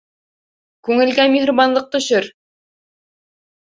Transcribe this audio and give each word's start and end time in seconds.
Күңелгә 0.87 1.27
миһырбанлыҡ 1.35 1.93
төшөр. 1.97 2.31